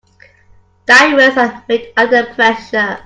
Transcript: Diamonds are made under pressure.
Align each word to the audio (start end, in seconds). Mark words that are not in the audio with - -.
Diamonds 0.87 1.37
are 1.37 1.63
made 1.69 1.93
under 1.95 2.25
pressure. 2.33 2.97